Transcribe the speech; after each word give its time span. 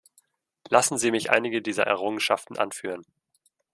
Lassen 0.67 0.97
Sie 0.97 1.11
mich 1.11 1.29
einige 1.29 1.61
dieser 1.61 1.83
Errungenschaften 1.83 2.57
anführen. 2.57 3.05